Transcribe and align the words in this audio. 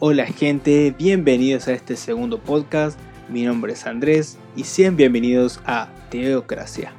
Hola 0.00 0.26
gente, 0.26 0.94
bienvenidos 0.96 1.66
a 1.66 1.72
este 1.72 1.96
segundo 1.96 2.38
podcast. 2.38 2.96
Mi 3.28 3.42
nombre 3.42 3.72
es 3.72 3.84
Andrés 3.84 4.38
y 4.54 4.62
sean 4.62 4.94
bienvenidos 4.94 5.58
a 5.66 5.88
Teocracia. 6.08 6.92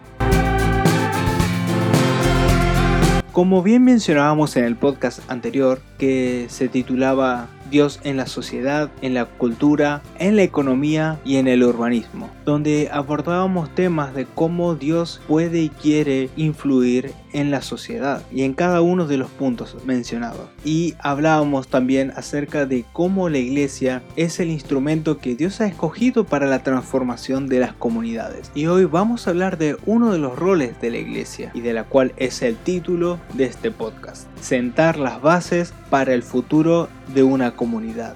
Como 3.31 3.63
bien 3.63 3.85
mencionábamos 3.85 4.57
en 4.57 4.65
el 4.65 4.75
podcast 4.75 5.21
anterior, 5.31 5.79
que 5.97 6.47
se 6.49 6.67
titulaba 6.67 7.47
Dios 7.71 8.01
en 8.03 8.17
la 8.17 8.27
sociedad, 8.27 8.91
en 9.01 9.13
la 9.13 9.23
cultura, 9.27 10.01
en 10.17 10.35
la 10.35 10.43
economía 10.43 11.21
y 11.23 11.37
en 11.37 11.47
el 11.47 11.63
urbanismo, 11.63 12.29
donde 12.43 12.89
abordábamos 12.91 13.73
temas 13.75 14.13
de 14.13 14.25
cómo 14.25 14.75
Dios 14.75 15.21
puede 15.25 15.61
y 15.61 15.69
quiere 15.69 16.29
influir 16.35 17.13
en 17.33 17.51
la 17.51 17.61
sociedad 17.61 18.23
y 18.31 18.43
en 18.43 18.53
cada 18.53 18.81
uno 18.81 19.07
de 19.07 19.17
los 19.17 19.29
puntos 19.29 19.75
mencionados. 19.85 20.47
Y 20.63 20.95
hablábamos 20.99 21.67
también 21.67 22.11
acerca 22.15 22.65
de 22.65 22.85
cómo 22.91 23.29
la 23.29 23.37
iglesia 23.37 24.01
es 24.15 24.39
el 24.39 24.49
instrumento 24.49 25.17
que 25.17 25.35
Dios 25.35 25.61
ha 25.61 25.67
escogido 25.67 26.25
para 26.25 26.47
la 26.47 26.63
transformación 26.63 27.47
de 27.47 27.59
las 27.59 27.73
comunidades. 27.73 28.51
Y 28.55 28.67
hoy 28.67 28.85
vamos 28.85 29.27
a 29.27 29.31
hablar 29.31 29.57
de 29.57 29.77
uno 29.85 30.11
de 30.11 30.19
los 30.19 30.37
roles 30.37 30.79
de 30.81 30.91
la 30.91 30.97
iglesia 30.97 31.51
y 31.53 31.61
de 31.61 31.73
la 31.73 31.83
cual 31.83 32.13
es 32.17 32.41
el 32.41 32.55
título 32.55 33.19
de 33.33 33.45
este 33.45 33.71
podcast. 33.71 34.27
Sentar 34.41 34.97
las 34.97 35.21
bases 35.21 35.73
para 35.89 36.13
el 36.13 36.23
futuro 36.23 36.89
de 37.13 37.23
una 37.23 37.51
comunidad. 37.51 38.15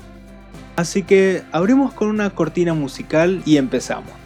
Así 0.76 1.04
que 1.04 1.44
abrimos 1.52 1.94
con 1.94 2.08
una 2.08 2.32
cortina 2.32 2.74
musical 2.74 3.42
y 3.46 3.58
empezamos. 3.58 4.23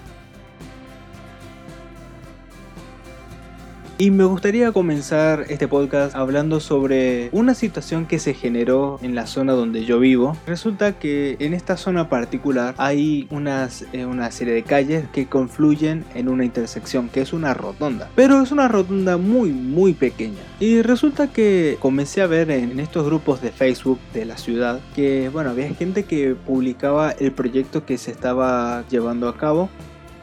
Y 3.99 4.11
me 4.11 4.25
gustaría 4.25 4.71
comenzar 4.71 5.45
este 5.49 5.67
podcast 5.67 6.15
hablando 6.15 6.59
sobre 6.59 7.29
una 7.31 7.55
situación 7.55 8.05
que 8.05 8.19
se 8.19 8.35
generó 8.35 8.99
en 9.01 9.15
la 9.15 9.25
zona 9.25 9.53
donde 9.53 9.85
yo 9.85 9.97
vivo. 9.97 10.37
Resulta 10.45 10.99
que 10.99 11.35
en 11.39 11.55
esta 11.55 11.77
zona 11.77 12.07
particular 12.07 12.75
hay 12.77 13.27
unas, 13.31 13.85
eh, 13.93 14.05
una 14.05 14.29
serie 14.29 14.53
de 14.53 14.61
calles 14.61 15.05
que 15.11 15.25
confluyen 15.25 16.05
en 16.13 16.29
una 16.29 16.45
intersección 16.45 17.09
que 17.09 17.21
es 17.21 17.33
una 17.33 17.55
rotonda. 17.55 18.07
Pero 18.15 18.39
es 18.39 18.51
una 18.51 18.67
rotonda 18.67 19.17
muy 19.17 19.51
muy 19.51 19.93
pequeña. 19.93 20.43
Y 20.59 20.83
resulta 20.83 21.33
que 21.33 21.77
comencé 21.79 22.21
a 22.21 22.27
ver 22.27 22.51
en 22.51 22.79
estos 22.79 23.03
grupos 23.03 23.41
de 23.41 23.49
Facebook 23.49 23.97
de 24.13 24.25
la 24.25 24.37
ciudad 24.37 24.79
que 24.95 25.29
bueno 25.29 25.49
había 25.49 25.73
gente 25.73 26.05
que 26.05 26.35
publicaba 26.35 27.09
el 27.13 27.31
proyecto 27.31 27.83
que 27.83 27.97
se 27.97 28.11
estaba 28.11 28.83
llevando 28.89 29.27
a 29.27 29.37
cabo 29.37 29.71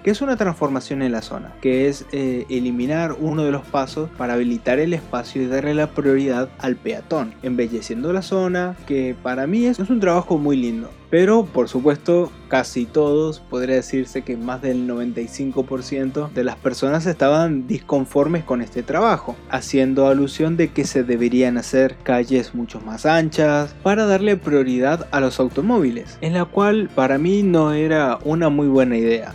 que 0.04 0.10
es 0.10 0.20
una 0.20 0.36
transformación 0.36 1.00
en 1.00 1.12
la 1.12 1.22
zona, 1.22 1.54
que 1.62 1.88
es 1.88 2.04
eh, 2.12 2.44
eliminar 2.50 3.16
uno 3.18 3.42
de 3.42 3.50
los 3.50 3.66
pasos 3.66 4.10
para 4.18 4.34
habilitar 4.34 4.78
el 4.78 4.92
espacio 4.92 5.40
y 5.42 5.46
darle 5.46 5.74
la 5.74 5.92
prioridad 5.92 6.50
al 6.58 6.76
peatón, 6.76 7.32
embelleciendo 7.42 8.12
la 8.12 8.20
zona, 8.20 8.76
que 8.86 9.16
para 9.22 9.46
mí 9.46 9.64
es, 9.64 9.78
es 9.78 9.88
un 9.88 10.00
trabajo 10.00 10.36
muy 10.36 10.58
lindo. 10.58 10.90
Pero 11.08 11.46
por 11.46 11.68
supuesto 11.70 12.30
casi 12.48 12.84
todos, 12.84 13.40
podría 13.40 13.76
decirse 13.76 14.22
que 14.22 14.36
más 14.36 14.60
del 14.60 14.86
95% 14.86 16.30
de 16.32 16.44
las 16.44 16.56
personas 16.56 17.06
estaban 17.06 17.66
disconformes 17.66 18.44
con 18.44 18.60
este 18.60 18.82
trabajo, 18.82 19.36
haciendo 19.48 20.08
alusión 20.08 20.58
de 20.58 20.70
que 20.70 20.84
se 20.84 21.02
deberían 21.02 21.56
hacer 21.56 21.96
calles 22.02 22.54
mucho 22.54 22.78
más 22.80 23.06
anchas 23.06 23.74
para 23.82 24.04
darle 24.04 24.36
prioridad 24.36 25.06
a 25.12 25.20
los 25.20 25.40
automóviles, 25.40 26.18
en 26.20 26.34
la 26.34 26.44
cual 26.44 26.90
para 26.94 27.16
mí 27.16 27.42
no 27.42 27.72
era 27.72 28.18
una 28.24 28.50
muy 28.50 28.68
buena 28.68 28.98
idea 28.98 29.32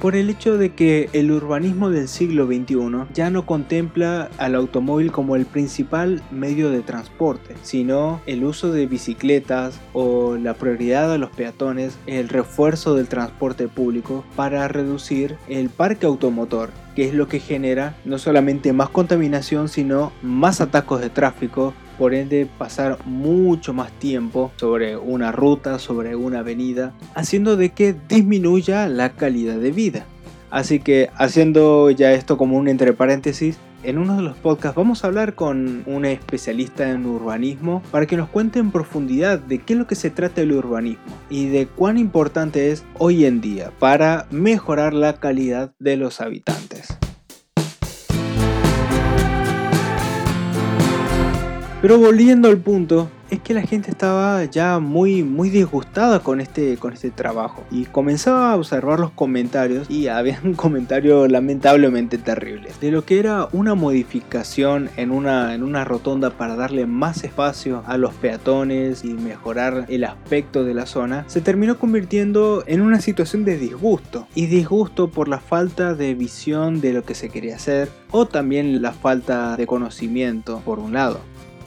por 0.00 0.16
el 0.16 0.30
hecho 0.30 0.56
de 0.56 0.74
que 0.74 1.10
el 1.12 1.30
urbanismo 1.30 1.90
del 1.90 2.08
siglo 2.08 2.46
XXI 2.46 3.12
ya 3.12 3.30
no 3.30 3.44
contempla 3.44 4.30
al 4.38 4.54
automóvil 4.54 5.12
como 5.12 5.36
el 5.36 5.46
principal 5.46 6.22
medio 6.30 6.70
de 6.70 6.80
transporte, 6.80 7.54
sino 7.62 8.20
el 8.26 8.44
uso 8.44 8.72
de 8.72 8.86
bicicletas 8.86 9.78
o 9.92 10.36
la 10.36 10.54
prioridad 10.54 11.12
a 11.12 11.18
los 11.18 11.30
peatones, 11.30 11.98
el 12.06 12.28
refuerzo 12.28 12.94
del 12.94 13.08
transporte 13.08 13.68
público 13.68 14.24
para 14.36 14.66
reducir 14.68 15.36
el 15.48 15.68
parque 15.68 16.06
automotor 16.06 16.70
que 16.94 17.06
es 17.06 17.14
lo 17.14 17.28
que 17.28 17.40
genera 17.40 17.94
no 18.04 18.18
solamente 18.18 18.72
más 18.72 18.88
contaminación, 18.88 19.68
sino 19.68 20.12
más 20.22 20.60
atacos 20.60 21.00
de 21.00 21.10
tráfico, 21.10 21.72
por 22.00 22.14
ende 22.14 22.48
pasar 22.56 22.96
mucho 23.04 23.74
más 23.74 23.92
tiempo 23.92 24.50
sobre 24.56 24.96
una 24.96 25.32
ruta, 25.32 25.78
sobre 25.78 26.16
una 26.16 26.38
avenida, 26.38 26.94
haciendo 27.14 27.58
de 27.58 27.72
que 27.72 27.94
disminuya 28.08 28.88
la 28.88 29.10
calidad 29.10 29.58
de 29.58 29.70
vida. 29.70 30.06
Así 30.50 30.80
que 30.80 31.10
haciendo 31.14 31.90
ya 31.90 32.12
esto 32.12 32.38
como 32.38 32.56
un 32.56 32.68
entre 32.68 32.94
paréntesis, 32.94 33.58
en 33.82 33.98
uno 33.98 34.16
de 34.16 34.22
los 34.22 34.34
podcasts 34.38 34.76
vamos 34.76 35.04
a 35.04 35.08
hablar 35.08 35.34
con 35.34 35.82
un 35.84 36.06
especialista 36.06 36.90
en 36.90 37.04
urbanismo 37.04 37.82
para 37.90 38.06
que 38.06 38.16
nos 38.16 38.30
cuente 38.30 38.60
en 38.60 38.70
profundidad 38.70 39.38
de 39.38 39.58
qué 39.58 39.74
es 39.74 39.78
lo 39.78 39.86
que 39.86 39.94
se 39.94 40.08
trata 40.08 40.40
el 40.40 40.52
urbanismo 40.52 41.18
y 41.28 41.48
de 41.48 41.66
cuán 41.66 41.98
importante 41.98 42.70
es 42.70 42.82
hoy 42.96 43.26
en 43.26 43.42
día 43.42 43.72
para 43.78 44.26
mejorar 44.30 44.94
la 44.94 45.20
calidad 45.20 45.74
de 45.78 45.98
los 45.98 46.22
habitantes. 46.22 46.89
Pero 51.80 51.98
volviendo 51.98 52.48
al 52.48 52.58
punto, 52.58 53.08
es 53.30 53.40
que 53.40 53.54
la 53.54 53.62
gente 53.62 53.90
estaba 53.90 54.44
ya 54.44 54.78
muy, 54.80 55.22
muy 55.22 55.48
disgustada 55.48 56.20
con 56.20 56.42
este, 56.42 56.76
con 56.76 56.92
este 56.92 57.10
trabajo. 57.10 57.64
Y 57.70 57.86
comenzaba 57.86 58.52
a 58.52 58.56
observar 58.56 59.00
los 59.00 59.12
comentarios 59.12 59.88
y 59.88 60.08
había 60.08 60.38
un 60.44 60.52
comentario 60.54 61.26
lamentablemente 61.26 62.18
terrible. 62.18 62.70
De 62.82 62.90
lo 62.90 63.06
que 63.06 63.18
era 63.18 63.48
una 63.52 63.74
modificación 63.74 64.90
en 64.96 65.10
una, 65.10 65.54
en 65.54 65.62
una 65.62 65.84
rotonda 65.84 66.30
para 66.30 66.54
darle 66.54 66.84
más 66.84 67.24
espacio 67.24 67.82
a 67.86 67.96
los 67.96 68.12
peatones 68.12 69.02
y 69.02 69.14
mejorar 69.14 69.86
el 69.88 70.04
aspecto 70.04 70.64
de 70.64 70.74
la 70.74 70.84
zona, 70.84 71.24
se 71.28 71.40
terminó 71.40 71.78
convirtiendo 71.78 72.62
en 72.66 72.82
una 72.82 73.00
situación 73.00 73.44
de 73.44 73.56
disgusto. 73.56 74.26
Y 74.34 74.46
disgusto 74.46 75.08
por 75.08 75.28
la 75.28 75.40
falta 75.40 75.94
de 75.94 76.14
visión 76.14 76.82
de 76.82 76.92
lo 76.92 77.04
que 77.04 77.14
se 77.14 77.30
quería 77.30 77.56
hacer 77.56 77.88
o 78.10 78.26
también 78.26 78.82
la 78.82 78.92
falta 78.92 79.56
de 79.56 79.66
conocimiento 79.66 80.60
por 80.64 80.78
un 80.78 80.92
lado. 80.92 81.20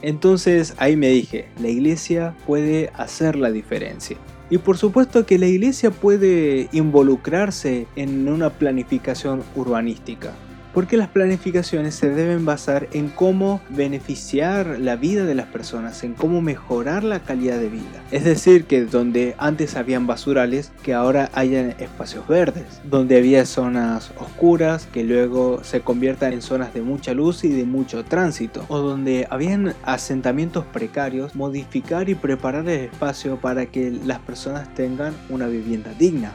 Entonces 0.04 0.74
ahí 0.76 0.96
me 0.96 1.08
dije, 1.08 1.46
la 1.58 1.68
iglesia 1.68 2.34
puede 2.46 2.90
hacer 2.94 3.36
la 3.36 3.50
diferencia. 3.50 4.18
Y 4.50 4.58
por 4.58 4.76
supuesto 4.76 5.24
que 5.24 5.38
la 5.38 5.46
iglesia 5.46 5.90
puede 5.90 6.68
involucrarse 6.72 7.86
en 7.96 8.28
una 8.28 8.50
planificación 8.50 9.42
urbanística 9.56 10.34
porque 10.74 10.96
las 10.96 11.08
planificaciones 11.08 11.94
se 11.94 12.10
deben 12.10 12.44
basar 12.44 12.88
en 12.92 13.08
cómo 13.08 13.60
beneficiar 13.70 14.78
la 14.80 14.96
vida 14.96 15.24
de 15.24 15.36
las 15.36 15.46
personas, 15.46 16.02
en 16.02 16.14
cómo 16.14 16.42
mejorar 16.42 17.04
la 17.04 17.20
calidad 17.20 17.58
de 17.58 17.68
vida. 17.68 18.02
Es 18.10 18.24
decir, 18.24 18.64
que 18.64 18.84
donde 18.84 19.36
antes 19.38 19.76
habían 19.76 20.06
basurales, 20.06 20.72
que 20.82 20.92
ahora 20.92 21.30
hayan 21.32 21.76
espacios 21.78 22.26
verdes, 22.26 22.64
donde 22.82 23.16
había 23.16 23.46
zonas 23.46 24.12
oscuras, 24.18 24.86
que 24.92 25.04
luego 25.04 25.62
se 25.62 25.80
conviertan 25.80 26.32
en 26.32 26.42
zonas 26.42 26.74
de 26.74 26.82
mucha 26.82 27.14
luz 27.14 27.44
y 27.44 27.48
de 27.48 27.64
mucho 27.64 28.04
tránsito, 28.04 28.64
o 28.68 28.78
donde 28.78 29.28
habían 29.30 29.74
asentamientos 29.84 30.64
precarios, 30.66 31.36
modificar 31.36 32.08
y 32.08 32.16
preparar 32.16 32.68
el 32.68 32.86
espacio 32.86 33.36
para 33.36 33.66
que 33.66 33.92
las 34.04 34.18
personas 34.18 34.72
tengan 34.74 35.14
una 35.28 35.46
vivienda 35.46 35.92
digna. 35.96 36.32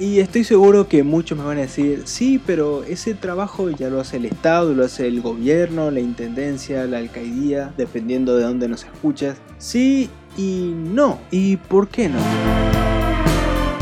Y 0.00 0.20
estoy 0.20 0.44
seguro 0.44 0.86
que 0.86 1.02
muchos 1.02 1.36
me 1.36 1.44
van 1.44 1.58
a 1.58 1.62
decir, 1.62 2.02
sí, 2.04 2.40
pero 2.46 2.84
ese 2.84 3.14
trabajo 3.14 3.68
ya 3.68 3.90
lo 3.90 4.00
hace 4.00 4.18
el 4.18 4.26
Estado, 4.26 4.72
lo 4.72 4.84
hace 4.84 5.08
el 5.08 5.20
gobierno, 5.20 5.90
la 5.90 5.98
Intendencia, 5.98 6.86
la 6.86 6.98
Alcaidía, 6.98 7.72
dependiendo 7.76 8.36
de 8.36 8.44
dónde 8.44 8.68
nos 8.68 8.84
escuchas. 8.84 9.38
Sí 9.58 10.08
y 10.36 10.72
no. 10.76 11.18
¿Y 11.32 11.56
por 11.56 11.88
qué 11.88 12.08
no? 12.08 12.67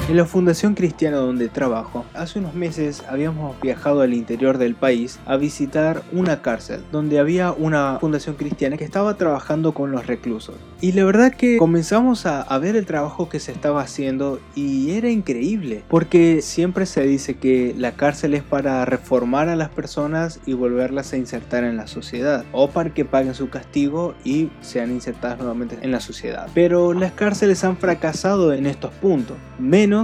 En 0.09 0.17
la 0.17 0.25
Fundación 0.25 0.75
Cristiana 0.75 1.17
donde 1.17 1.49
trabajo, 1.49 2.05
hace 2.15 2.39
unos 2.39 2.55
meses 2.55 3.03
habíamos 3.09 3.61
viajado 3.61 4.03
al 4.03 4.15
interior 4.15 4.57
del 4.57 4.77
país 4.77 5.19
a 5.27 5.37
visitar 5.37 6.05
una 6.13 6.43
cárcel 6.43 6.85
donde 6.93 7.19
había 7.19 7.51
una 7.51 7.99
fundación 7.99 8.37
cristiana 8.37 8.77
que 8.77 8.85
estaba 8.85 9.17
trabajando 9.17 9.75
con 9.75 9.91
los 9.91 10.07
reclusos. 10.07 10.55
Y 10.81 10.93
la 10.93 11.05
verdad 11.05 11.33
que 11.33 11.57
comenzamos 11.57 12.25
a, 12.25 12.43
a 12.43 12.59
ver 12.59 12.77
el 12.77 12.87
trabajo 12.87 13.29
que 13.29 13.41
se 13.41 13.51
estaba 13.51 13.81
haciendo 13.81 14.39
y 14.55 14.93
era 14.93 15.11
increíble, 15.11 15.83
porque 15.89 16.41
siempre 16.41 16.87
se 16.87 17.03
dice 17.03 17.39
que 17.39 17.75
la 17.77 17.97
cárcel 17.97 18.35
es 18.35 18.45
para 18.45 18.85
reformar 18.85 19.49
a 19.49 19.57
las 19.57 19.71
personas 19.71 20.39
y 20.47 20.53
volverlas 20.53 21.15
a 21.15 21.17
insertar 21.17 21.65
en 21.65 21.77
la 21.77 21.89
sociedad, 21.89 22.45
o 22.53 22.71
para 22.71 22.95
que 22.95 23.05
paguen 23.05 23.35
su 23.35 23.49
castigo 23.49 24.15
y 24.23 24.51
sean 24.61 24.93
insertadas 24.93 25.39
nuevamente 25.39 25.79
en 25.83 25.91
la 25.91 25.99
sociedad. 25.99 26.47
Pero 26.55 26.93
las 26.93 27.11
cárceles 27.11 27.65
han 27.65 27.77
fracasado 27.77 28.53
en 28.53 28.67
estos 28.67 28.93
puntos, 28.93 29.37
menos 29.59 29.96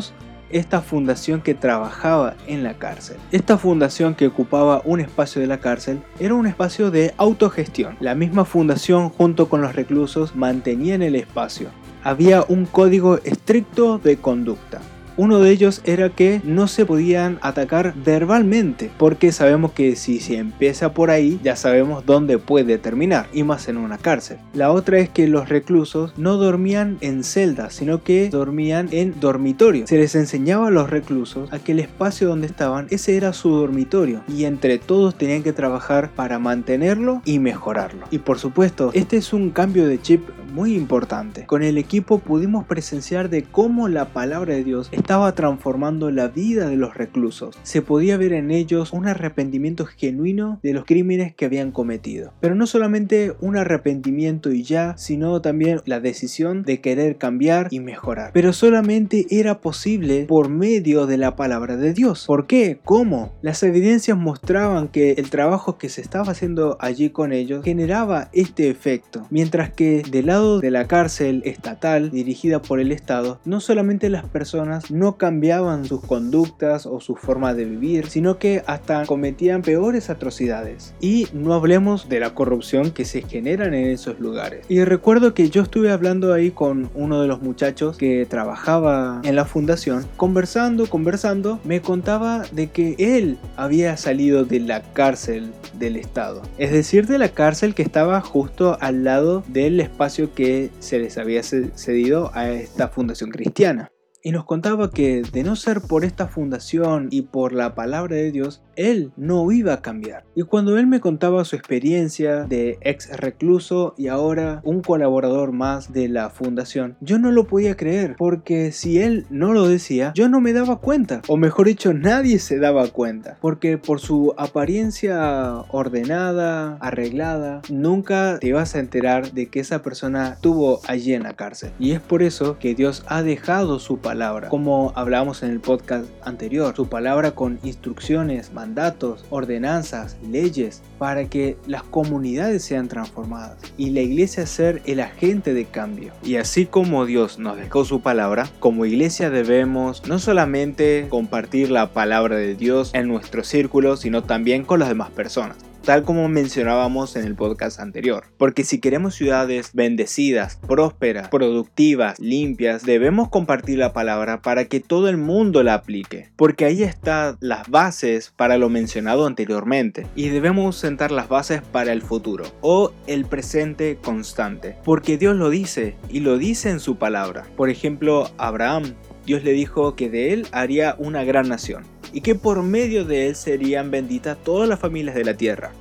esta 0.50 0.80
fundación 0.80 1.40
que 1.40 1.54
trabajaba 1.54 2.34
en 2.46 2.62
la 2.62 2.74
cárcel. 2.74 3.16
Esta 3.32 3.58
fundación 3.58 4.14
que 4.14 4.26
ocupaba 4.26 4.82
un 4.84 5.00
espacio 5.00 5.40
de 5.40 5.46
la 5.46 5.58
cárcel 5.58 6.02
era 6.20 6.34
un 6.34 6.46
espacio 6.46 6.90
de 6.90 7.14
autogestión. 7.16 7.96
La 8.00 8.14
misma 8.14 8.44
fundación 8.44 9.08
junto 9.08 9.48
con 9.48 9.62
los 9.62 9.74
reclusos 9.74 10.36
mantenían 10.36 11.02
el 11.02 11.16
espacio. 11.16 11.68
Había 12.04 12.44
un 12.48 12.66
código 12.66 13.18
estricto 13.24 13.98
de 13.98 14.16
conducta. 14.16 14.80
Uno 15.16 15.40
de 15.40 15.50
ellos 15.50 15.82
era 15.84 16.08
que 16.08 16.40
no 16.44 16.68
se 16.68 16.86
podían 16.86 17.38
atacar 17.42 17.94
verbalmente, 17.94 18.90
porque 18.98 19.32
sabemos 19.32 19.72
que 19.72 19.96
si 19.96 20.20
se 20.20 20.36
empieza 20.36 20.94
por 20.94 21.10
ahí, 21.10 21.38
ya 21.42 21.56
sabemos 21.56 22.06
dónde 22.06 22.38
puede 22.38 22.78
terminar, 22.78 23.26
y 23.32 23.42
más 23.42 23.68
en 23.68 23.76
una 23.76 23.98
cárcel. 23.98 24.38
La 24.54 24.72
otra 24.72 24.98
es 24.98 25.08
que 25.08 25.28
los 25.28 25.48
reclusos 25.48 26.14
no 26.16 26.36
dormían 26.36 26.98
en 27.00 27.24
celdas, 27.24 27.74
sino 27.74 28.02
que 28.02 28.30
dormían 28.30 28.88
en 28.90 29.20
dormitorios. 29.20 29.88
Se 29.88 29.98
les 29.98 30.14
enseñaba 30.14 30.68
a 30.68 30.70
los 30.70 30.90
reclusos 30.90 31.52
a 31.52 31.58
que 31.58 31.72
el 31.72 31.80
espacio 31.80 32.28
donde 32.28 32.46
estaban, 32.46 32.86
ese 32.90 33.16
era 33.16 33.32
su 33.32 33.50
dormitorio, 33.50 34.22
y 34.28 34.44
entre 34.44 34.78
todos 34.78 35.16
tenían 35.16 35.42
que 35.42 35.52
trabajar 35.52 36.10
para 36.10 36.38
mantenerlo 36.38 37.22
y 37.24 37.38
mejorarlo. 37.38 38.06
Y 38.10 38.18
por 38.18 38.38
supuesto, 38.38 38.90
este 38.94 39.18
es 39.18 39.32
un 39.32 39.50
cambio 39.50 39.86
de 39.86 40.00
chip 40.00 40.22
muy 40.52 40.74
importante. 40.74 41.46
Con 41.46 41.62
el 41.62 41.78
equipo 41.78 42.18
pudimos 42.18 42.64
presenciar 42.64 43.30
de 43.30 43.42
cómo 43.42 43.88
la 43.88 44.06
palabra 44.06 44.54
de 44.54 44.64
Dios 44.64 44.88
estaba 45.02 45.34
transformando 45.34 46.12
la 46.12 46.28
vida 46.28 46.69
de 46.69 46.76
los 46.76 46.94
reclusos. 46.94 47.58
Se 47.64 47.82
podía 47.82 48.16
ver 48.16 48.32
en 48.32 48.52
ellos 48.52 48.93
un 48.93 49.08
arrepentimiento 49.08 49.84
genuino 49.84 50.60
de 50.62 50.75
los 50.75 50.84
crímenes 50.84 51.34
que 51.34 51.44
habían 51.44 51.72
cometido. 51.72 52.32
Pero 52.38 52.54
no 52.54 52.69
solamente 52.69 53.34
un 53.40 53.56
arrepentimiento 53.56 54.52
y 54.52 54.62
ya, 54.62 54.96
sino 54.96 55.43
también 55.43 55.81
la 55.87 55.99
decisión 55.99 56.62
de 56.62 56.81
querer 56.81 57.19
cambiar 57.19 57.66
y 57.72 57.81
mejorar. 57.81 58.31
Pero 58.32 58.52
solamente 58.52 59.26
era 59.28 59.60
posible 59.60 60.26
por 60.28 60.49
medio 60.49 61.06
de 61.06 61.19
la 61.19 61.34
palabra 61.34 61.76
de 61.76 61.94
Dios. 61.94 62.25
¿Por 62.28 62.46
qué? 62.46 62.78
¿Cómo? 62.84 63.32
Las 63.43 63.64
evidencias 63.64 64.16
mostraban 64.16 64.87
que 64.87 65.14
el 65.19 65.31
trabajo 65.31 65.78
que 65.78 65.88
se 65.88 66.00
estaba 66.00 66.31
haciendo 66.31 66.76
allí 66.81 67.10
con 67.10 67.32
ellos 67.32 67.64
generaba 67.64 68.28
este 68.32 68.70
efecto. 68.70 69.26
Mientras 69.31 69.72
que 69.72 70.05
del 70.08 70.26
lado 70.26 70.60
de 70.60 70.70
la 70.70 70.87
cárcel 70.87 71.43
estatal 71.44 72.12
dirigida 72.12 72.62
por 72.62 72.78
el 72.78 72.93
Estado, 72.93 73.40
no 73.44 73.58
solamente 73.58 74.08
las 74.08 74.26
personas 74.26 74.91
no 74.92 75.16
cambiaban 75.16 75.86
sus 75.86 76.02
conductas 76.02 76.86
o 76.86 77.00
su 77.00 77.16
forma 77.16 77.54
de 77.54 77.64
vivir, 77.64 78.08
sino 78.08 78.38
que 78.38 78.62
hasta 78.66 79.06
cometían 79.06 79.62
peores 79.62 80.10
atrocidades. 80.10 80.94
Y 81.00 81.26
no 81.32 81.54
hablemos 81.54 82.08
de 82.08 82.20
la 82.20 82.34
corrupción 82.34 82.90
que 82.90 83.04
se 83.04 83.22
generan 83.22 83.74
en 83.74 83.86
esos 83.86 84.20
lugares. 84.20 84.66
Y 84.68 84.84
recuerdo 84.84 85.34
que 85.34 85.48
yo 85.48 85.62
estuve 85.62 85.90
hablando 85.90 86.34
ahí 86.34 86.50
con 86.50 86.90
uno 86.94 87.22
de 87.22 87.28
los 87.28 87.42
muchachos 87.42 87.96
que 87.96 88.26
trabajaba 88.26 89.20
en 89.24 89.34
la 89.34 89.46
fundación, 89.46 90.06
conversando, 90.16 90.86
conversando, 90.86 91.58
me 91.64 91.80
contaba 91.80 92.42
de 92.52 92.70
que 92.70 92.94
él 92.98 93.38
había 93.56 93.96
salido 93.96 94.44
de 94.44 94.60
la 94.60 94.82
cárcel 94.92 95.52
del 95.78 95.96
Estado. 95.96 96.42
Es 96.58 96.70
decir, 96.70 97.06
de 97.06 97.18
la 97.18 97.30
cárcel 97.30 97.74
que 97.74 97.82
estaba 97.82 98.20
justo 98.20 98.76
al 98.80 99.04
lado 99.04 99.42
del 99.48 99.80
espacio 99.80 100.34
que 100.34 100.70
se 100.80 100.98
les 100.98 101.16
había 101.16 101.42
cedido 101.42 102.30
a 102.34 102.50
esta 102.50 102.88
fundación 102.88 103.30
cristiana 103.30 103.91
y 104.22 104.30
nos 104.30 104.44
contaba 104.44 104.90
que 104.90 105.22
de 105.22 105.42
no 105.42 105.56
ser 105.56 105.80
por 105.80 106.04
esta 106.04 106.28
fundación 106.28 107.08
y 107.10 107.22
por 107.22 107.52
la 107.52 107.74
palabra 107.74 108.16
de 108.16 108.30
Dios, 108.30 108.62
él 108.76 109.12
no 109.16 109.50
iba 109.52 109.74
a 109.74 109.82
cambiar. 109.82 110.24
Y 110.34 110.42
cuando 110.42 110.78
él 110.78 110.86
me 110.86 111.00
contaba 111.00 111.44
su 111.44 111.56
experiencia 111.56 112.44
de 112.44 112.78
ex 112.80 113.10
recluso 113.19 113.94
y 113.96 114.08
ahora 114.08 114.60
un 114.64 114.82
colaborador 114.82 115.52
más 115.52 115.92
de 115.92 116.08
la 116.08 116.30
fundación, 116.30 116.96
yo 117.00 117.19
no 117.19 117.32
lo 117.32 117.46
podía 117.46 117.76
creer, 117.76 118.16
porque 118.16 118.72
si 118.72 119.00
él 119.00 119.26
no 119.30 119.52
lo 119.52 119.69
decía, 119.69 120.12
yo 120.14 120.28
no 120.28 120.40
me 120.40 120.52
daba 120.52 120.78
cuenta, 120.78 121.22
o 121.28 121.36
mejor 121.36 121.66
dicho, 121.66 121.92
nadie 121.92 122.38
se 122.38 122.58
daba 122.58 122.88
cuenta, 122.88 123.38
porque 123.40 123.78
por 123.78 124.00
su 124.00 124.34
apariencia 124.36 125.64
ordenada, 125.70 126.76
arreglada, 126.80 127.62
nunca 127.70 128.38
te 128.40 128.48
ibas 128.48 128.74
a 128.74 128.80
enterar 128.80 129.32
de 129.32 129.48
que 129.48 129.60
esa 129.60 129.82
persona 129.82 130.34
estuvo 130.34 130.80
allí 130.86 131.14
en 131.14 131.24
la 131.24 131.34
cárcel. 131.34 131.72
Y 131.78 131.92
es 131.92 132.00
por 132.00 132.22
eso 132.22 132.58
que 132.58 132.74
Dios 132.74 133.04
ha 133.08 133.22
dejado 133.22 133.78
su 133.78 133.98
palabra 133.98 134.22
como 134.48 134.92
hablábamos 134.94 135.42
en 135.42 135.50
el 135.50 135.60
podcast 135.60 136.06
anterior, 136.22 136.74
su 136.76 136.88
palabra 136.88 137.32
con 137.32 137.58
instrucciones, 137.62 138.52
mandatos, 138.62 139.24
ordenanzas, 139.28 140.16
leyes, 140.30 140.82
para 140.98 141.28
que 141.28 141.56
las 141.66 141.82
comunidades 141.82 142.62
sean 142.62 142.86
transformadas 142.86 143.58
y 143.76 143.90
la 143.90 144.02
iglesia 144.02 144.46
ser 144.46 144.82
el 144.86 145.00
agente 145.00 145.52
de 145.52 145.64
cambio. 145.64 146.12
Y 146.22 146.36
así 146.36 146.66
como 146.66 147.04
Dios 147.04 147.40
nos 147.40 147.56
dejó 147.56 147.84
su 147.84 148.02
palabra, 148.02 148.48
como 148.60 148.86
iglesia 148.86 149.30
debemos 149.30 150.06
no 150.06 150.20
solamente 150.20 151.06
compartir 151.08 151.72
la 151.72 151.92
palabra 151.92 152.36
de 152.36 152.54
Dios 152.54 152.92
en 152.94 153.08
nuestro 153.08 153.42
círculo, 153.42 153.96
sino 153.96 154.22
también 154.22 154.64
con 154.64 154.78
las 154.78 154.88
demás 154.88 155.10
personas 155.10 155.56
tal 155.82 156.05
como 156.05 156.29
mencionábamos 156.29 157.17
en 157.17 157.25
el 157.25 157.34
podcast 157.34 157.81
anterior. 157.81 158.25
Porque 158.38 158.64
si 158.64 158.81
queremos 158.81 159.14
ciudades 159.14 159.70
bendecidas, 159.73 160.58
prósperas, 160.67 161.29
productivas, 161.29 162.19
limpias, 162.19 162.84
debemos 162.84 163.29
compartir 163.29 163.79
la 163.79 163.93
palabra 163.93 164.43
para 164.43 164.67
que 164.67 164.81
todo 164.81 165.08
el 165.08 165.17
mundo 165.17 165.62
la 165.62 165.75
aplique. 165.75 166.31
Porque 166.37 166.64
ahí 166.64 166.82
están 166.82 167.37
las 167.40 167.69
bases 167.69 168.32
para 168.37 168.58
lo 168.58 168.69
mencionado 168.69 169.26
anteriormente. 169.26 170.06
Y 170.14 170.29
debemos 170.29 170.76
sentar 170.76 171.11
las 171.11 171.29
bases 171.29 171.62
para 171.62 171.93
el 171.93 172.02
futuro 172.02 172.44
o 172.61 172.93
el 173.06 173.25
presente 173.25 173.99
constante. 174.02 174.76
Porque 174.84 175.19
Dios 175.19 175.37
lo 175.37 175.50
dice 175.50 175.96
y 176.08 176.20
lo 176.20 176.38
dice 176.38 176.70
en 176.70 176.81
su 176.81 176.96
palabra. 176.96 177.46
Por 177.56 177.70
ejemplo, 177.70 178.31
Abraham 178.38 178.94
Dios 179.25 179.44
le 179.44 179.52
dijo 179.52 179.94
que 179.94 180.11
de 180.11 180.32
él 180.32 180.46
haría 180.50 180.96
una 180.99 181.23
gran 181.25 181.49
nación 181.49 181.84
y 182.12 182.20
que 182.20 182.34
por 182.34 182.62
medio 182.62 183.04
de 183.04 183.28
él 183.28 183.36
serían 183.36 183.90
benditas 183.90 184.38
todas 184.42 184.68
las 184.68 184.78
familias 184.78 185.14
de 185.14 185.24
la 185.24 185.34
tierra. 185.36 185.72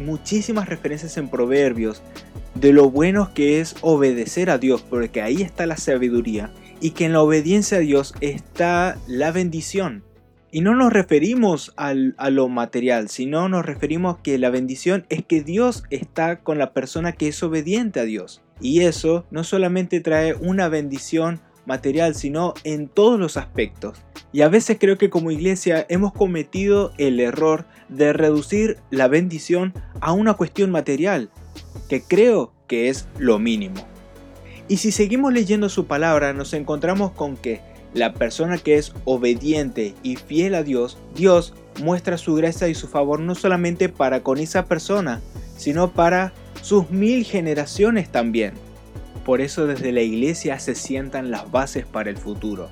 Muchísimas 0.00 0.68
referencias 0.68 1.16
en 1.16 1.28
proverbios 1.28 2.02
de 2.54 2.72
lo 2.72 2.90
bueno 2.90 3.32
que 3.34 3.60
es 3.60 3.76
obedecer 3.80 4.50
a 4.50 4.58
Dios, 4.58 4.82
porque 4.82 5.22
ahí 5.22 5.42
está 5.42 5.66
la 5.66 5.76
sabiduría 5.76 6.52
y 6.80 6.90
que 6.90 7.04
en 7.04 7.12
la 7.12 7.22
obediencia 7.22 7.78
a 7.78 7.80
Dios 7.80 8.14
está 8.20 8.98
la 9.06 9.32
bendición. 9.32 10.04
Y 10.50 10.60
no 10.60 10.76
nos 10.76 10.92
referimos 10.92 11.72
a 11.76 11.94
lo 11.94 12.48
material, 12.48 13.08
sino 13.08 13.48
nos 13.48 13.66
referimos 13.66 14.18
que 14.18 14.38
la 14.38 14.50
bendición 14.50 15.04
es 15.08 15.24
que 15.24 15.42
Dios 15.42 15.82
está 15.90 16.40
con 16.40 16.58
la 16.58 16.72
persona 16.72 17.10
que 17.10 17.26
es 17.26 17.42
obediente 17.42 17.98
a 17.98 18.04
Dios. 18.04 18.40
Y 18.60 18.82
eso 18.82 19.26
no 19.32 19.42
solamente 19.42 19.98
trae 20.00 20.34
una 20.34 20.68
bendición 20.68 21.40
material, 21.66 22.14
sino 22.14 22.54
en 22.64 22.88
todos 22.88 23.18
los 23.18 23.36
aspectos. 23.36 23.98
Y 24.32 24.42
a 24.42 24.48
veces 24.48 24.78
creo 24.80 24.98
que 24.98 25.10
como 25.10 25.30
iglesia 25.30 25.86
hemos 25.88 26.12
cometido 26.12 26.92
el 26.98 27.20
error 27.20 27.66
de 27.88 28.12
reducir 28.12 28.78
la 28.90 29.08
bendición 29.08 29.74
a 30.00 30.12
una 30.12 30.34
cuestión 30.34 30.70
material, 30.70 31.30
que 31.88 32.02
creo 32.02 32.52
que 32.66 32.88
es 32.88 33.08
lo 33.18 33.38
mínimo. 33.38 33.86
Y 34.68 34.78
si 34.78 34.92
seguimos 34.92 35.32
leyendo 35.32 35.68
su 35.68 35.86
palabra, 35.86 36.32
nos 36.32 36.54
encontramos 36.54 37.12
con 37.12 37.36
que 37.36 37.60
la 37.92 38.14
persona 38.14 38.58
que 38.58 38.76
es 38.76 38.92
obediente 39.04 39.94
y 40.02 40.16
fiel 40.16 40.54
a 40.54 40.62
Dios, 40.62 40.98
Dios 41.14 41.54
muestra 41.80 42.18
su 42.18 42.34
gracia 42.34 42.68
y 42.68 42.74
su 42.74 42.88
favor 42.88 43.20
no 43.20 43.34
solamente 43.34 43.88
para 43.88 44.22
con 44.22 44.38
esa 44.38 44.66
persona, 44.66 45.20
sino 45.56 45.92
para 45.92 46.32
sus 46.62 46.90
mil 46.90 47.24
generaciones 47.24 48.10
también. 48.10 48.54
Por 49.24 49.40
eso 49.40 49.66
desde 49.66 49.92
la 49.92 50.02
iglesia 50.02 50.58
se 50.58 50.74
sientan 50.74 51.30
las 51.30 51.50
bases 51.50 51.86
para 51.86 52.10
el 52.10 52.18
futuro. 52.18 52.68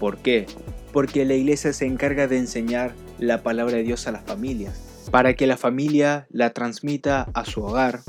¿Por 0.00 0.18
qué? 0.18 0.46
Porque 0.92 1.24
la 1.24 1.34
iglesia 1.34 1.72
se 1.72 1.86
encarga 1.86 2.26
de 2.26 2.38
enseñar 2.38 2.94
la 3.18 3.42
palabra 3.42 3.76
de 3.76 3.82
Dios 3.82 4.06
a 4.06 4.12
las 4.12 4.24
familias, 4.24 5.08
para 5.10 5.34
que 5.34 5.46
la 5.46 5.56
familia 5.56 6.26
la 6.30 6.50
transmita 6.50 7.28
a 7.34 7.44
su 7.44 7.62
hogar, 7.62 8.00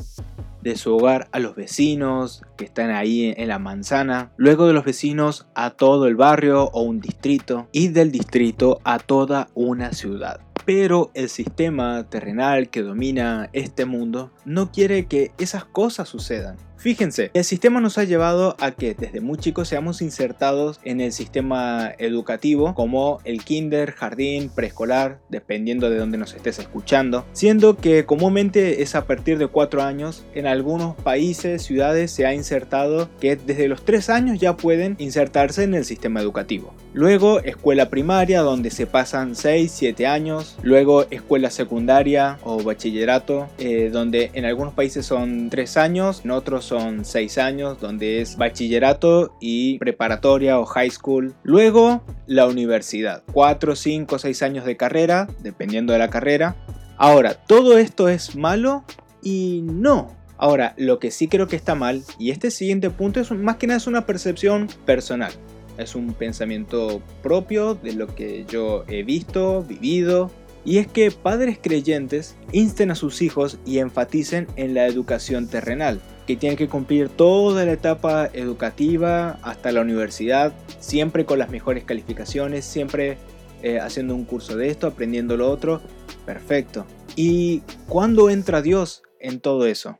de 0.61 0.75
su 0.75 0.95
hogar 0.95 1.27
a 1.31 1.39
los 1.39 1.55
vecinos 1.55 2.41
que 2.57 2.65
están 2.65 2.91
ahí 2.91 3.33
en 3.35 3.47
la 3.47 3.59
manzana, 3.59 4.31
luego 4.37 4.67
de 4.67 4.73
los 4.73 4.85
vecinos 4.85 5.47
a 5.55 5.71
todo 5.71 6.07
el 6.07 6.15
barrio 6.15 6.69
o 6.73 6.81
un 6.81 6.99
distrito 6.99 7.67
y 7.71 7.89
del 7.89 8.11
distrito 8.11 8.79
a 8.83 8.99
toda 8.99 9.49
una 9.53 9.93
ciudad. 9.93 10.41
Pero 10.65 11.11
el 11.13 11.29
sistema 11.29 12.09
terrenal 12.09 12.69
que 12.69 12.81
domina 12.81 13.49
este 13.53 13.85
mundo 13.85 14.31
no 14.43 14.71
quiere 14.71 15.05
que 15.05 15.31
esas 15.37 15.63
cosas 15.63 16.09
sucedan. 16.09 16.57
Fíjense, 16.77 17.31
el 17.33 17.43
sistema 17.43 17.81
nos 17.81 17.97
ha 17.97 18.03
llevado 18.03 18.55
a 18.59 18.69
que 18.69 18.93
desde 18.93 19.19
muy 19.19 19.39
chicos 19.39 19.67
seamos 19.67 20.03
insertados 20.03 20.79
en 20.83 21.01
el 21.01 21.11
sistema 21.11 21.91
educativo 21.97 22.75
como 22.75 23.19
el 23.23 23.43
kinder, 23.43 23.93
jardín, 23.93 24.49
preescolar, 24.53 25.19
dependiendo 25.29 25.89
de 25.89 25.97
dónde 25.97 26.19
nos 26.19 26.35
estés 26.35 26.59
escuchando, 26.59 27.25
siendo 27.33 27.77
que 27.77 28.05
comúnmente 28.05 28.83
es 28.83 28.93
a 28.93 29.07
partir 29.07 29.39
de 29.39 29.47
4 29.47 29.81
años, 29.81 30.23
en 30.35 30.45
algunos 30.45 30.95
países, 30.95 31.63
ciudades 31.63 32.11
se 32.11 32.27
ha 32.27 32.35
insertado 32.35 33.09
que 33.19 33.35
desde 33.35 33.67
los 33.67 33.83
3 33.83 34.11
años 34.11 34.39
ya 34.39 34.55
pueden 34.55 34.95
insertarse 34.99 35.63
en 35.63 35.73
el 35.73 35.83
sistema 35.83 36.21
educativo. 36.21 36.75
Luego 36.93 37.39
escuela 37.39 37.89
primaria 37.89 38.41
donde 38.41 38.69
se 38.69 38.85
pasan 38.85 39.35
6, 39.35 39.71
7 39.71 40.05
años, 40.05 40.57
luego 40.61 41.05
escuela 41.09 41.49
secundaria 41.49 42.37
o 42.43 42.61
bachillerato 42.61 43.49
eh, 43.57 43.89
donde 43.91 44.29
en 44.33 44.45
algunos 44.45 44.73
países 44.75 45.07
son 45.07 45.49
3 45.49 45.77
años, 45.77 46.21
en 46.23 46.31
otros 46.31 46.66
son 46.67 47.05
6 47.05 47.37
años, 47.37 47.79
donde 47.79 48.21
es 48.21 48.37
bachillerato 48.37 49.35
y 49.39 49.79
preparatoria 49.79 50.59
o 50.59 50.65
high 50.65 50.91
school. 50.91 51.33
Luego 51.43 52.03
la 52.27 52.45
universidad, 52.47 53.23
4, 53.33 53.75
5, 53.75 54.19
6 54.19 54.43
años 54.43 54.65
de 54.65 54.77
carrera, 54.77 55.27
dependiendo 55.41 55.93
de 55.93 55.99
la 55.99 56.09
carrera. 56.09 56.55
Ahora, 56.97 57.33
¿todo 57.33 57.77
esto 57.77 58.09
es 58.09 58.35
malo? 58.35 58.83
Y 59.23 59.61
no. 59.63 60.15
Ahora, 60.37 60.75
lo 60.77 60.99
que 60.99 61.11
sí 61.11 61.27
creo 61.27 61.47
que 61.47 61.55
está 61.55 61.73
mal, 61.73 62.03
y 62.19 62.31
este 62.31 62.51
siguiente 62.51 62.89
punto 62.89 63.19
es 63.19 63.31
más 63.31 63.55
que 63.55 63.67
nada 63.67 63.77
es 63.77 63.87
una 63.87 64.05
percepción 64.05 64.67
personal. 64.85 65.31
es 65.77 65.95
un 65.95 66.13
pensamiento 66.13 67.01
propio 67.21 67.75
de 67.75 67.93
lo 67.93 68.07
que 68.07 68.45
yo 68.45 68.83
he 68.87 69.03
visto, 69.03 69.63
vivido, 69.63 70.31
y 70.65 70.79
es 70.79 70.87
que 70.87 71.11
padres 71.11 71.59
creyentes 71.61 72.35
insten 72.51 72.91
a 72.91 72.95
sus 72.95 73.21
hijos 73.21 73.57
y 73.65 73.79
enfaticen 73.79 74.47
en 74.55 74.73
la 74.73 74.85
educación 74.87 75.47
terrenal, 75.47 76.01
que 76.27 76.35
tienen 76.35 76.57
que 76.57 76.67
cumplir 76.67 77.07
toda 77.07 77.65
la 77.65 77.71
etapa 77.71 78.29
educativa 78.33 79.39
hasta 79.41 79.71
la 79.71 79.81
universidad, 79.81 80.53
siempre 80.79 81.25
con 81.25 81.39
las 81.39 81.49
mejores 81.49 81.85
calificaciones, 81.85 82.65
siempre 82.65 83.17
eh, 83.63 83.79
haciendo 83.79 84.13
un 84.13 84.25
curso 84.25 84.57
de 84.57 84.69
esto, 84.69 84.87
aprendiendo 84.87 85.37
lo 85.37 85.49
otro. 85.49 85.81
Perfecto. 86.25 86.85
¿Y 87.15 87.63
cuándo 87.87 88.29
entra 88.29 88.61
Dios 88.61 89.03
en 89.21 89.39
todo 89.39 89.65
eso? 89.65 89.99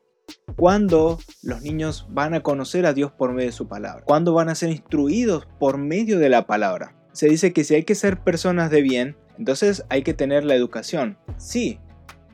¿Cuándo 0.57 1.17
los 1.41 1.62
niños 1.62 2.05
van 2.10 2.34
a 2.34 2.41
conocer 2.41 2.86
a 2.86 2.93
Dios 2.93 3.12
por 3.13 3.31
medio 3.31 3.48
de 3.48 3.53
su 3.53 3.69
palabra? 3.69 4.03
¿Cuándo 4.03 4.34
van 4.34 4.50
a 4.50 4.55
ser 4.55 4.69
instruidos 4.69 5.48
por 5.60 5.77
medio 5.77 6.19
de 6.19 6.27
la 6.27 6.46
palabra? 6.46 6.96
Se 7.13 7.29
dice 7.29 7.53
que 7.53 7.63
si 7.63 7.75
hay 7.75 7.84
que 7.84 7.96
ser 7.96 8.19
personas 8.19 8.69
de 8.69 8.81
bien, 8.81 9.15
entonces 9.39 9.86
hay 9.89 10.03
que 10.03 10.13
tener 10.13 10.43
la 10.43 10.55
educación. 10.55 11.17
Sí, 11.38 11.79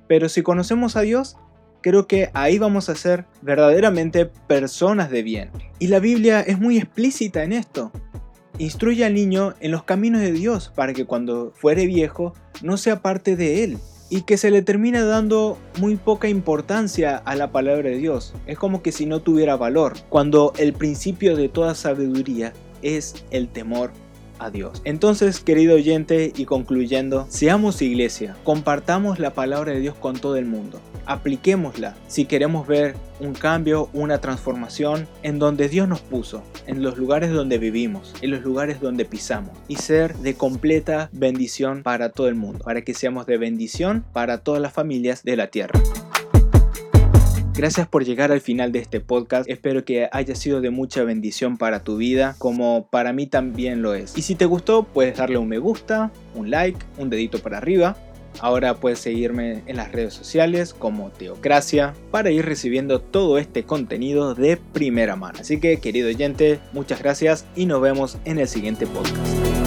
pero 0.07 0.29
si 0.29 0.41
conocemos 0.41 0.95
a 0.95 1.01
Dios, 1.01 1.37
creo 1.83 2.07
que 2.07 2.31
ahí 2.33 2.57
vamos 2.57 2.89
a 2.89 2.95
ser 2.95 3.25
verdaderamente 3.43 4.25
personas 4.25 5.11
de 5.11 5.21
bien. 5.21 5.51
Y 5.77 5.87
la 5.87 5.99
Biblia 5.99 6.39
es 6.39 6.59
muy 6.59 6.77
explícita 6.77 7.43
en 7.43 7.53
esto. 7.53 7.91
Instruye 8.57 9.05
al 9.05 9.13
niño 9.13 9.53
en 9.59 9.71
los 9.71 9.83
caminos 9.83 10.21
de 10.21 10.31
Dios 10.31 10.71
para 10.75 10.93
que 10.93 11.05
cuando 11.05 11.51
fuere 11.55 11.85
viejo 11.85 12.33
no 12.63 12.77
sea 12.77 13.01
parte 13.01 13.35
de 13.35 13.63
él. 13.63 13.77
Y 14.09 14.21
que 14.21 14.37
se 14.37 14.51
le 14.51 14.61
termina 14.61 15.03
dando 15.03 15.57
muy 15.79 15.95
poca 15.95 16.29
importancia 16.29 17.17
a 17.17 17.35
la 17.35 17.51
palabra 17.51 17.89
de 17.89 17.97
Dios. 17.97 18.33
Es 18.45 18.59
como 18.59 18.83
que 18.83 18.91
si 18.91 19.05
no 19.05 19.21
tuviera 19.21 19.55
valor. 19.55 19.93
Cuando 20.09 20.53
el 20.57 20.73
principio 20.73 21.35
de 21.35 21.49
toda 21.49 21.73
sabiduría 21.73 22.53
es 22.83 23.25
el 23.31 23.47
temor 23.47 23.91
Dios. 24.49 24.81
Entonces, 24.85 25.39
querido 25.39 25.75
oyente, 25.75 26.31
y 26.35 26.45
concluyendo, 26.45 27.25
seamos 27.29 27.81
iglesia, 27.81 28.35
compartamos 28.43 29.19
la 29.19 29.33
palabra 29.33 29.73
de 29.73 29.79
Dios 29.79 29.95
con 29.95 30.17
todo 30.17 30.35
el 30.37 30.45
mundo, 30.45 30.79
apliquémosla 31.05 31.95
si 32.07 32.25
queremos 32.25 32.67
ver 32.67 32.95
un 33.19 33.33
cambio, 33.33 33.89
una 33.93 34.19
transformación 34.19 35.07
en 35.21 35.39
donde 35.39 35.69
Dios 35.69 35.87
nos 35.87 36.01
puso, 36.01 36.43
en 36.67 36.83
los 36.83 36.97
lugares 36.97 37.31
donde 37.31 37.57
vivimos, 37.57 38.13
en 38.21 38.31
los 38.31 38.41
lugares 38.41 38.81
donde 38.81 39.05
pisamos, 39.05 39.57
y 39.67 39.75
ser 39.75 40.15
de 40.15 40.35
completa 40.35 41.09
bendición 41.11 41.83
para 41.83 42.09
todo 42.09 42.27
el 42.27 42.35
mundo, 42.35 42.63
para 42.63 42.81
que 42.81 42.93
seamos 42.93 43.25
de 43.25 43.37
bendición 43.37 44.03
para 44.13 44.39
todas 44.39 44.61
las 44.61 44.73
familias 44.73 45.23
de 45.23 45.37
la 45.37 45.47
tierra. 45.47 45.79
Gracias 47.55 47.87
por 47.87 48.03
llegar 48.03 48.31
al 48.31 48.41
final 48.41 48.71
de 48.71 48.79
este 48.79 48.99
podcast. 48.99 49.47
Espero 49.47 49.85
que 49.85 50.09
haya 50.11 50.35
sido 50.35 50.59
de 50.59 50.71
mucha 50.71 51.03
bendición 51.03 51.57
para 51.57 51.83
tu 51.83 51.97
vida, 51.97 52.35
como 52.39 52.87
para 52.89 53.13
mí 53.13 53.27
también 53.27 53.83
lo 53.83 53.93
es. 53.93 54.17
Y 54.17 54.23
si 54.23 54.33
te 54.33 54.45
gustó, 54.45 54.83
puedes 54.83 55.17
darle 55.17 55.37
un 55.37 55.47
me 55.47 55.59
gusta, 55.59 56.11
un 56.33 56.49
like, 56.49 56.79
un 56.97 57.11
dedito 57.11 57.39
para 57.39 57.59
arriba. 57.59 57.95
Ahora 58.39 58.73
puedes 58.75 58.97
seguirme 58.97 59.61
en 59.67 59.77
las 59.77 59.91
redes 59.91 60.15
sociales 60.15 60.73
como 60.73 61.11
Teocracia 61.11 61.93
para 62.09 62.31
ir 62.31 62.43
recibiendo 62.43 62.99
todo 62.99 63.37
este 63.37 63.63
contenido 63.63 64.33
de 64.33 64.57
primera 64.57 65.15
mano. 65.15 65.37
Así 65.39 65.59
que, 65.59 65.77
querido 65.77 66.09
oyente, 66.09 66.59
muchas 66.73 67.03
gracias 67.03 67.45
y 67.55 67.67
nos 67.67 67.81
vemos 67.81 68.17
en 68.25 68.39
el 68.39 68.47
siguiente 68.47 68.87
podcast. 68.87 69.62